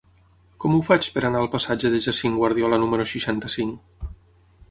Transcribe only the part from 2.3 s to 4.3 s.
Guardiola número seixanta-cinc?